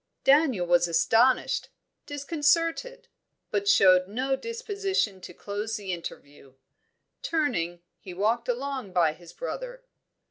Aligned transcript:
Daniel 0.23 0.65
was 0.65 0.87
astonished, 0.87 1.69
disconcerted, 2.07 3.07
but 3.51 3.67
showed 3.69 4.07
no 4.07 4.35
disposition 4.35 5.21
to 5.21 5.31
close 5.31 5.75
the 5.75 5.93
interview; 5.93 6.55
turning, 7.21 7.81
he 7.99 8.11
walked 8.11 8.49
along 8.49 8.93
by 8.93 9.13
his 9.13 9.31
brother. 9.31 9.83